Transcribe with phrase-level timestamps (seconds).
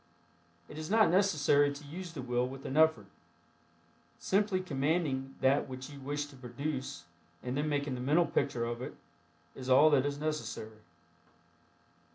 [0.67, 3.05] It is not necessary to use the Will with an effort.
[4.17, 7.03] Simply commanding that which you wish to produce
[7.43, 8.95] and then making the mental picture of it
[9.53, 10.79] is all that is necessary.